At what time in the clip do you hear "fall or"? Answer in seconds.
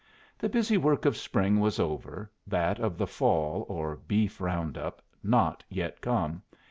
3.05-3.95